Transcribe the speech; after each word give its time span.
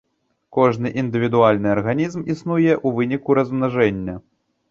Кожны 0.55 0.91
індывідуальны 1.01 1.67
арганізм 1.75 2.23
існуе 2.35 2.71
ў 2.85 2.97
выніку 3.01 3.29
размнажэння. 3.41 4.15